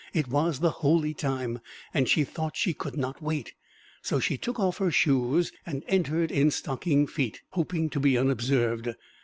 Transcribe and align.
It 0.15 0.27
was 0.29 0.61
the 0.61 0.71
"holy 0.71 1.13
time," 1.13 1.59
and 1.93 2.09
she 2.09 2.23
thought 2.23 2.57
she 2.57 2.73
could 2.73 2.97
not 2.97 3.21
wait, 3.21 3.53
so 4.01 4.19
she 4.19 4.35
took 4.35 4.59
off 4.59 4.79
her 4.79 4.89
shoes 4.89 5.51
and 5.63 5.83
entered 5.87 6.31
in 6.31 6.49
stocking 6.49 7.05
feet, 7.05 7.41
hoping 7.51 7.87
to 7.91 7.99
be 7.99 8.17
unobserved. 8.17 8.95